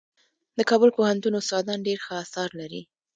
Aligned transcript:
د 0.57 0.59
کابل 0.69 0.89
پوهنتون 0.97 1.33
استادان 1.41 1.79
ډېر 1.87 1.97
ښه 2.05 2.15
اثار 2.23 2.49
لري. 2.59 2.81